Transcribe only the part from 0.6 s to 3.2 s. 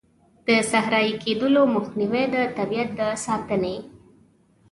صحرایې کیدلو مخنیوی، د طبیعیت د